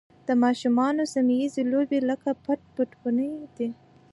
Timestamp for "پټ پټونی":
2.43-3.29